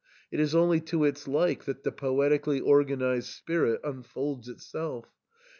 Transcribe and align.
It 0.31 0.39
is 0.39 0.55
only 0.55 0.79
to 0.79 1.03
its 1.03 1.27
like 1.27 1.65
that 1.65 1.83
the 1.83 1.91
poetically 1.91 2.59
organised 2.59 3.35
spirit 3.37 3.81
unfolds 3.83 4.49
itself. 4.49 5.05